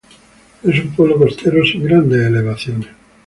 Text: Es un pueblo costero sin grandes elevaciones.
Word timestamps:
Es 0.63 0.79
un 0.79 0.95
pueblo 0.95 1.15
costero 1.19 1.63
sin 1.63 1.83
grandes 1.83 2.25
elevaciones. 2.25 2.87